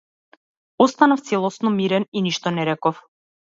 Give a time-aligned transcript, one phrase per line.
[0.85, 3.07] Останав целосно мирен и ништо не реков.